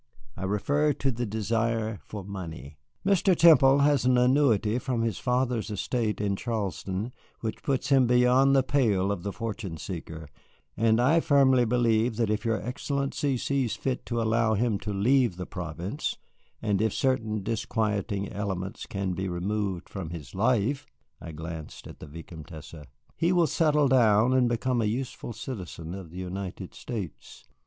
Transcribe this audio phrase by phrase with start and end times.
[0.35, 2.79] I refer to the desire for money.
[3.05, 3.35] Mr.
[3.35, 8.63] Temple has an annuity from his father's estate in Charleston which puts him beyond the
[8.63, 10.27] pale of the fortune seeker,
[10.75, 15.37] and I firmly believe that if your Excellency sees fit to allow him to leave
[15.37, 16.17] the province,
[16.63, 20.87] and if certain disquieting elements can be removed from his life"
[21.21, 22.73] (I glanced at the Vicomtesse),
[23.15, 27.45] "he will settle down and become a useful citizen of the United States.